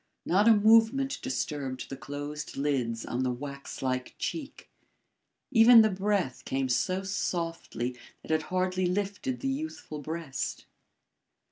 Not 0.25 0.47
a 0.47 0.53
movement 0.55 1.21
disturbed 1.21 1.87
the 1.87 1.95
closed 1.95 2.57
lids 2.57 3.05
on 3.05 3.21
the 3.21 3.29
wax 3.29 3.83
like 3.83 4.15
cheek. 4.17 4.67
Even 5.51 5.81
the 5.83 5.91
breath 5.91 6.43
came 6.43 6.69
so 6.69 7.03
softly 7.03 7.95
that 8.23 8.31
it 8.31 8.41
hardly 8.49 8.87
lifted 8.87 9.41
the 9.41 9.47
youthful 9.47 9.99
breast. 9.99 10.65